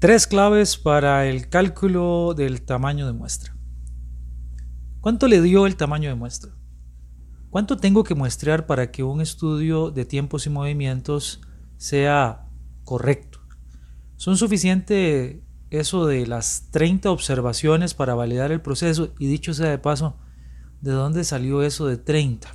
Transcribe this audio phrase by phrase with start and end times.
[0.00, 3.56] Tres claves para el cálculo del tamaño de muestra.
[5.00, 6.52] ¿Cuánto le dio el tamaño de muestra?
[7.50, 11.40] ¿Cuánto tengo que muestrear para que un estudio de tiempos y movimientos
[11.78, 12.48] sea
[12.84, 13.40] correcto?
[14.14, 19.12] ¿Son suficiente eso de las 30 observaciones para validar el proceso?
[19.18, 20.16] Y dicho sea de paso,
[20.80, 22.48] ¿de dónde salió eso de 30?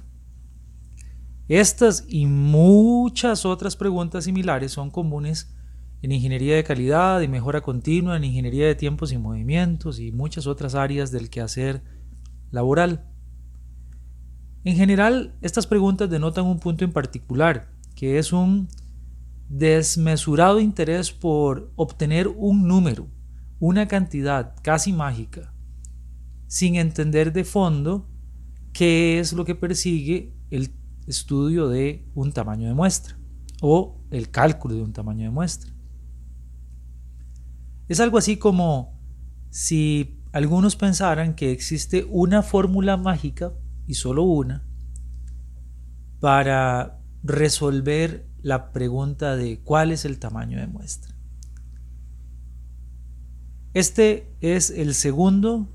[1.50, 5.54] Estas y muchas otras preguntas similares son comunes
[6.04, 10.48] en ingeniería de calidad y mejora continua, en ingeniería de tiempos y movimientos y muchas
[10.48, 11.82] otras áreas del quehacer
[12.52, 13.06] laboral.
[14.66, 18.68] En general, estas preguntas denotan un punto en particular, que es un
[19.48, 23.08] desmesurado interés por obtener un número,
[23.62, 25.54] una cantidad casi mágica,
[26.48, 28.10] sin entender de fondo
[28.74, 30.70] qué es lo que persigue el
[31.08, 33.18] estudio de un tamaño de muestra
[33.62, 35.73] o el cálculo de un tamaño de muestra.
[37.94, 39.00] Es algo así como
[39.52, 43.54] si algunos pensaran que existe una fórmula mágica,
[43.86, 44.66] y solo una,
[46.20, 51.14] para resolver la pregunta de cuál es el tamaño de muestra.
[53.76, 55.72] Este es el segundo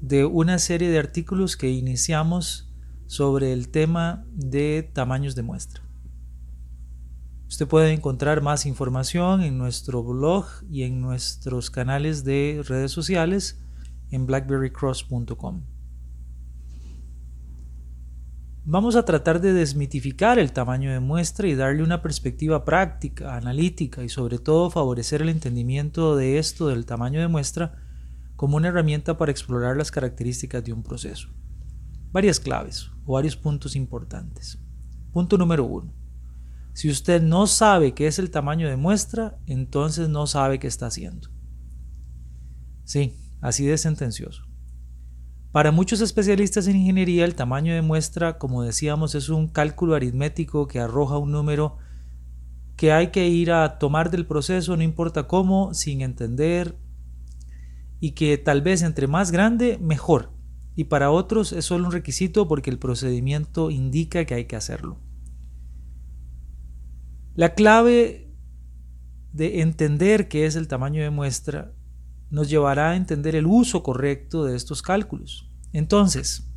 [0.00, 5.87] de una serie de artículos que iniciamos sobre el tema de tamaños de muestra.
[7.48, 13.58] Usted puede encontrar más información en nuestro blog y en nuestros canales de redes sociales
[14.10, 15.62] en blackberrycross.com.
[18.70, 24.04] Vamos a tratar de desmitificar el tamaño de muestra y darle una perspectiva práctica, analítica
[24.04, 27.82] y sobre todo favorecer el entendimiento de esto del tamaño de muestra
[28.36, 31.28] como una herramienta para explorar las características de un proceso.
[32.12, 34.58] Varias claves o varios puntos importantes.
[35.12, 35.97] Punto número uno.
[36.78, 40.86] Si usted no sabe qué es el tamaño de muestra, entonces no sabe qué está
[40.86, 41.28] haciendo.
[42.84, 44.44] Sí, así de sentencioso.
[45.50, 50.68] Para muchos especialistas en ingeniería, el tamaño de muestra, como decíamos, es un cálculo aritmético
[50.68, 51.78] que arroja un número
[52.76, 56.78] que hay que ir a tomar del proceso, no importa cómo, sin entender,
[57.98, 60.30] y que tal vez entre más grande, mejor.
[60.76, 65.07] Y para otros es solo un requisito porque el procedimiento indica que hay que hacerlo.
[67.38, 68.34] La clave
[69.32, 71.72] de entender qué es el tamaño de muestra
[72.30, 75.48] nos llevará a entender el uso correcto de estos cálculos.
[75.72, 76.50] Entonces,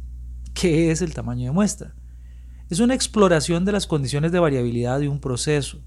[0.56, 1.94] ¿qué es el tamaño de muestra?
[2.68, 5.84] Es una exploración de las condiciones de variabilidad de un proceso,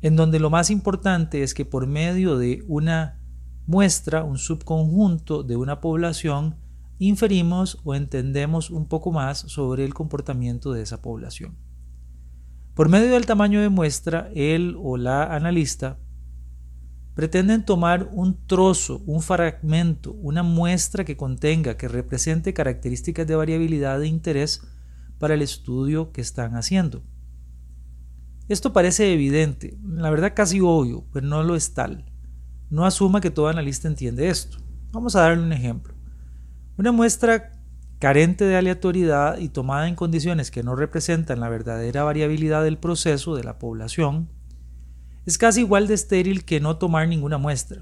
[0.00, 3.20] en donde lo más importante es que por medio de una
[3.68, 6.56] muestra, un subconjunto de una población,
[6.98, 11.56] inferimos o entendemos un poco más sobre el comportamiento de esa población.
[12.74, 15.98] Por medio del tamaño de muestra, él o la analista
[17.14, 24.00] pretenden tomar un trozo, un fragmento, una muestra que contenga, que represente características de variabilidad
[24.00, 24.62] de interés
[25.20, 27.04] para el estudio que están haciendo.
[28.48, 32.04] Esto parece evidente, la verdad casi obvio, pero no lo es tal.
[32.70, 34.58] No asuma que todo analista entiende esto.
[34.90, 35.94] Vamos a darle un ejemplo.
[36.76, 37.52] Una muestra
[38.04, 43.34] carente de aleatoriedad y tomada en condiciones que no representan la verdadera variabilidad del proceso
[43.34, 44.28] de la población,
[45.24, 47.80] es casi igual de estéril que no tomar ninguna muestra.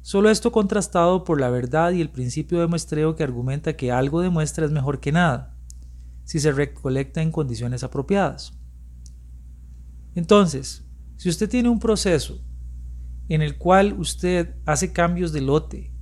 [0.00, 4.20] Solo esto contrastado por la verdad y el principio de muestreo que argumenta que algo
[4.20, 5.56] de muestra es mejor que nada,
[6.22, 8.56] si se recolecta en condiciones apropiadas.
[10.14, 10.84] Entonces,
[11.16, 12.44] si usted tiene un proceso
[13.28, 15.95] en el cual usted hace cambios de lote,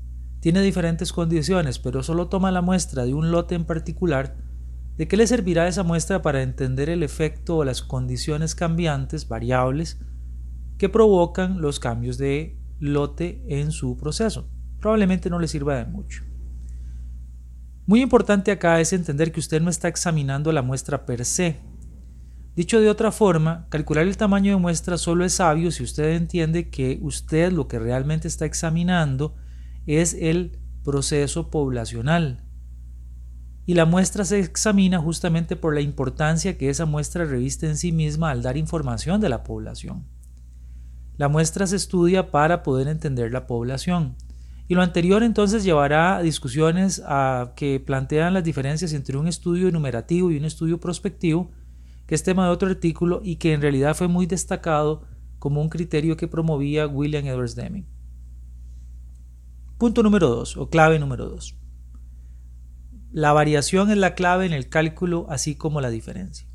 [0.45, 4.37] tiene diferentes condiciones, pero solo toma la muestra de un lote en particular,
[4.99, 10.03] ¿de qué le servirá esa muestra para entender el efecto o las condiciones cambiantes, variables,
[10.77, 14.51] que provocan los cambios de lote en su proceso?
[14.81, 16.25] Probablemente no le sirva de mucho.
[17.87, 21.57] Muy importante acá es entender que usted no está examinando la muestra per se.
[22.55, 26.69] Dicho de otra forma, calcular el tamaño de muestra solo es sabio si usted entiende
[26.69, 29.37] que usted lo que realmente está examinando
[29.87, 32.41] es el proceso poblacional.
[33.67, 37.93] y la muestra se examina justamente por la importancia que esa muestra reviste en sí
[37.93, 40.05] misma al dar información de la población.
[41.17, 44.17] La muestra se estudia para poder entender la población.
[44.67, 49.69] Y lo anterior entonces llevará a discusiones a que plantean las diferencias entre un estudio
[49.69, 51.51] enumerativo y un estudio prospectivo,
[52.07, 55.05] que es tema de otro artículo y que en realidad fue muy destacado
[55.39, 57.94] como un criterio que promovía William Edwards Deming.
[59.85, 61.59] Punto número 2, o clave número 2.
[63.13, 66.49] La variación es la clave en el cálculo, así como la diferencia.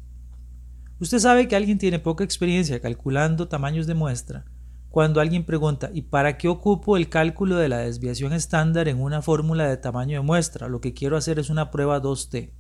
[1.00, 4.46] Usted sabe que alguien tiene poca experiencia calculando tamaños de muestra
[4.90, 9.22] cuando alguien pregunta ¿y para qué ocupo el cálculo de la desviación estándar en una
[9.22, 10.68] fórmula de tamaño de muestra?
[10.68, 12.52] Lo que quiero hacer es una prueba 2T.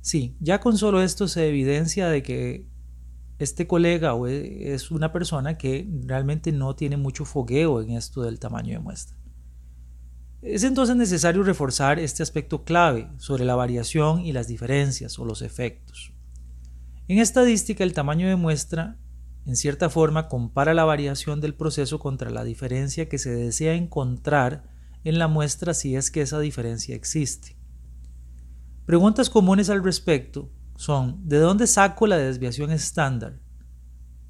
[0.00, 2.66] Sí, ya con solo esto se evidencia de que
[3.38, 8.72] este colega es una persona que realmente no tiene mucho fogueo en esto del tamaño
[8.72, 9.20] de muestra.
[10.42, 15.42] Es entonces necesario reforzar este aspecto clave sobre la variación y las diferencias o los
[15.42, 16.14] efectos.
[17.08, 18.96] En estadística, el tamaño de muestra,
[19.44, 24.64] en cierta forma, compara la variación del proceso contra la diferencia que se desea encontrar
[25.04, 27.58] en la muestra si es que esa diferencia existe.
[28.86, 33.40] Preguntas comunes al respecto son, ¿de dónde saco la desviación estándar?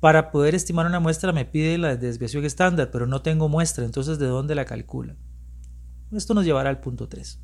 [0.01, 4.19] Para poder estimar una muestra me pide la desviación estándar, pero no tengo muestra, entonces
[4.19, 5.17] ¿de dónde la calcula?
[6.13, 7.41] Esto nos llevará al punto 3.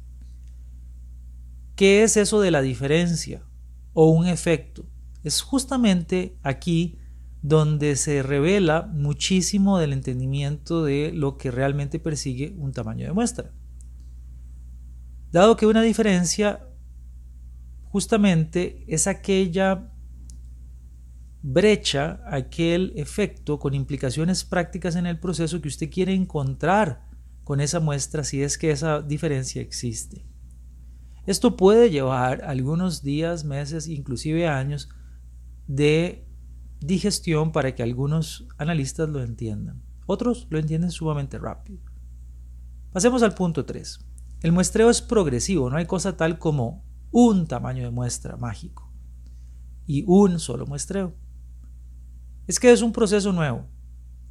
[1.76, 3.44] ¿Qué es eso de la diferencia
[3.92, 4.86] o un efecto?
[5.22, 6.98] Es justamente aquí
[7.42, 13.52] donde se revela muchísimo del entendimiento de lo que realmente persigue un tamaño de muestra.
[15.30, 16.66] Dado que una diferencia
[17.84, 19.92] justamente es aquella
[21.42, 27.05] brecha, aquel efecto con implicaciones prácticas en el proceso que usted quiere encontrar
[27.46, 30.26] con esa muestra si es que esa diferencia existe.
[31.26, 34.88] Esto puede llevar algunos días, meses, inclusive años
[35.68, 36.26] de
[36.80, 39.80] digestión para que algunos analistas lo entiendan.
[40.06, 41.78] Otros lo entienden sumamente rápido.
[42.92, 44.00] Pasemos al punto 3.
[44.42, 48.92] El muestreo es progresivo, no hay cosa tal como un tamaño de muestra mágico
[49.86, 51.14] y un solo muestreo.
[52.48, 53.68] Es que es un proceso nuevo,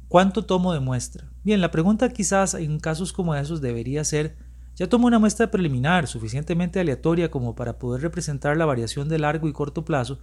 [0.08, 1.32] ¿Cuánto tomo de muestra?
[1.46, 4.36] Bien, la pregunta quizás en casos como esos debería ser,
[4.74, 9.46] ya tomo una muestra preliminar suficientemente aleatoria como para poder representar la variación de largo
[9.46, 10.18] y corto plazo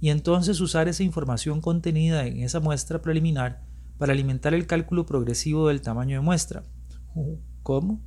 [0.00, 3.62] y entonces usar esa información contenida en esa muestra preliminar
[3.98, 6.64] para alimentar el cálculo progresivo del tamaño de muestra.
[7.62, 8.02] ¿Cómo?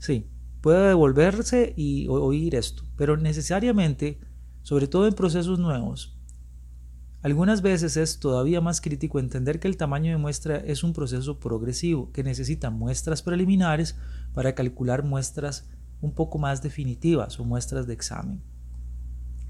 [0.00, 0.28] Sí,
[0.60, 4.18] puede devolverse y oír esto, pero necesariamente,
[4.62, 6.18] sobre todo en procesos nuevos,
[7.22, 11.38] algunas veces es todavía más crítico entender que el tamaño de muestra es un proceso
[11.38, 13.96] progresivo que necesita muestras preliminares
[14.34, 15.68] para calcular muestras
[16.00, 18.42] un poco más definitivas o muestras de examen.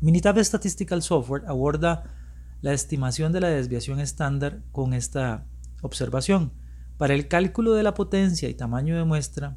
[0.02, 2.14] Minitab Statistical Software aborda
[2.60, 5.46] la estimación de la desviación estándar con esta
[5.80, 6.52] observación.
[6.98, 9.56] Para el cálculo de la potencia y tamaño de muestra,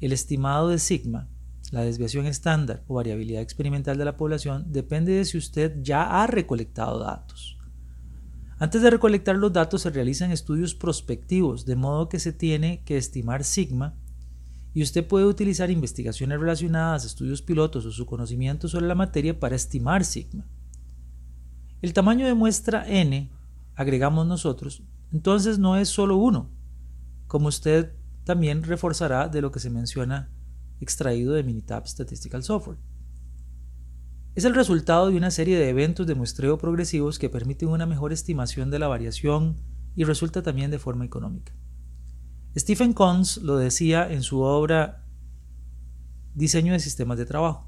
[0.00, 1.28] el estimado de sigma
[1.72, 6.26] la desviación estándar o variabilidad experimental de la población depende de si usted ya ha
[6.26, 7.58] recolectado datos.
[8.58, 12.96] Antes de recolectar los datos se realizan estudios prospectivos, de modo que se tiene que
[12.96, 13.94] estimar sigma
[14.72, 19.56] y usted puede utilizar investigaciones relacionadas, estudios pilotos o su conocimiento sobre la materia para
[19.56, 20.46] estimar sigma.
[21.82, 23.30] El tamaño de muestra n,
[23.74, 24.82] agregamos nosotros,
[25.12, 26.50] entonces no es solo uno,
[27.26, 27.92] como usted
[28.24, 30.30] también reforzará de lo que se menciona
[30.80, 32.78] extraído de Minitab Statistical Software.
[34.34, 38.12] Es el resultado de una serie de eventos de muestreo progresivos que permiten una mejor
[38.12, 39.56] estimación de la variación
[39.94, 41.54] y resulta también de forma económica.
[42.56, 45.02] Stephen Cons lo decía en su obra
[46.34, 47.66] Diseño de sistemas de trabajo.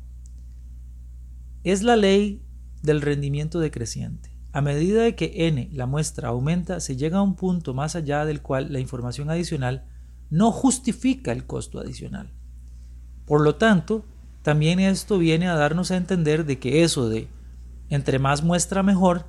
[1.65, 2.45] Es la ley
[2.83, 4.31] del rendimiento decreciente.
[4.53, 8.27] A medida de que n, la muestra, aumenta, se llega a un punto más allá
[8.27, 9.87] del cual la información adicional
[10.29, 12.38] no justifica el costo adicional.
[13.28, 14.06] Por lo tanto,
[14.42, 17.28] también esto viene a darnos a entender de que eso de
[17.90, 19.26] entre más muestra mejor,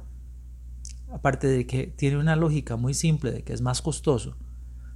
[1.12, 4.38] aparte de que tiene una lógica muy simple de que es más costoso,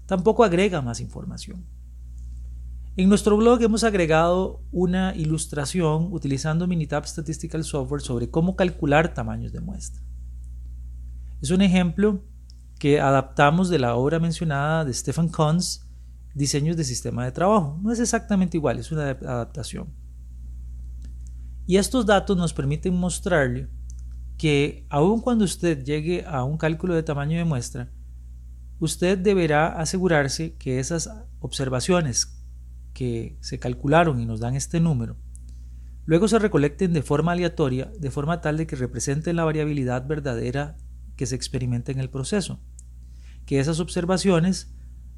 [0.05, 1.65] tampoco agrega más información.
[2.95, 9.51] En nuestro blog hemos agregado una ilustración utilizando Minitab Statistical Software sobre cómo calcular tamaños
[9.51, 10.01] de muestra.
[11.41, 12.23] Es un ejemplo
[12.79, 15.81] que adaptamos de la obra mencionada de Stephen Kunz
[16.33, 17.79] diseños de sistema de trabajo.
[17.81, 19.93] No es exactamente igual, es una adaptación.
[21.65, 23.69] Y estos datos nos permiten mostrarle
[24.37, 27.91] que aun cuando usted llegue a un cálculo de tamaño de muestra,
[28.79, 31.09] usted deberá asegurarse que esas
[31.39, 32.39] observaciones
[32.93, 35.17] que se calcularon y nos dan este número
[36.05, 40.75] Luego se recolecten de forma aleatoria, de forma tal de que representen la variabilidad verdadera
[41.15, 42.59] que se experimenta en el proceso.
[43.45, 44.75] Que esas observaciones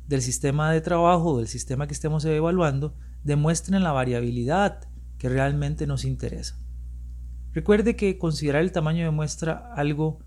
[0.08, 5.88] del sistema de trabajo o del sistema que estemos evaluando demuestren la variabilidad que realmente
[5.88, 6.58] nos interesa.
[7.54, 10.20] Recuerde que considerar el tamaño de muestra algo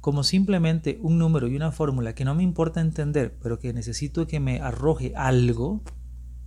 [0.00, 4.26] como simplemente un número y una fórmula que no me importa entender, pero que necesito
[4.26, 5.82] que me arroje algo,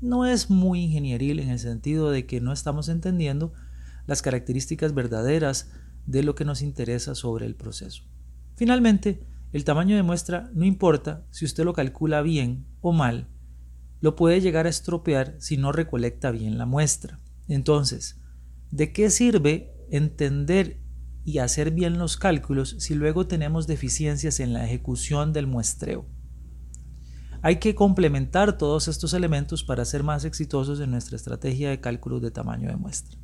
[0.02, 3.52] no es muy ingenieril en el sentido de que no estamos entendiendo
[4.08, 5.72] las características verdaderas
[6.06, 8.04] de lo que nos interesa sobre el proceso.
[8.56, 9.20] Finalmente,
[9.52, 13.28] el tamaño de muestra no importa si usted lo calcula bien o mal,
[14.02, 17.20] lo puede llegar a estropear si no recolecta bien la muestra.
[17.48, 18.22] Entonces,
[18.72, 20.82] ¿de qué sirve entender
[21.26, 26.06] y hacer bien los cálculos si luego tenemos deficiencias en la ejecución del muestreo?
[27.42, 32.22] Hay que complementar todos estos elementos para ser más exitosos en nuestra estrategia de cálculos
[32.22, 33.18] de tamaño de muestra.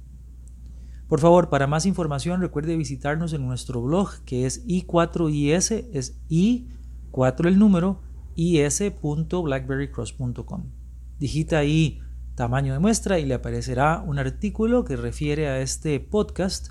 [1.08, 7.48] Por favor, para más información recuerde visitarnos en nuestro blog que es i4is, es i4
[7.48, 8.02] el número,
[8.36, 10.64] is.blackberrycross.com.
[11.20, 12.00] Digita ahí
[12.36, 16.70] tamaño de muestra y le aparecerá un artículo que refiere a este podcast,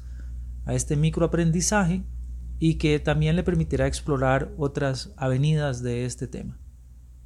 [0.67, 2.05] a este microaprendizaje
[2.59, 6.59] y que también le permitirá explorar otras avenidas de este tema.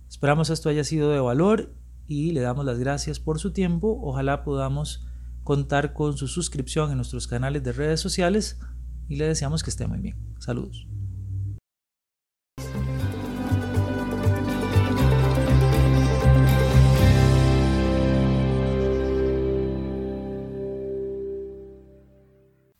[0.09, 1.75] Esperamos esto haya sido de valor
[2.07, 3.99] y le damos las gracias por su tiempo.
[4.03, 5.08] Ojalá podamos
[5.49, 8.61] contar con su suscripción en nuestros canales de redes sociales
[9.09, 10.14] y le deseamos que esté muy bien.
[10.40, 10.87] Saludos.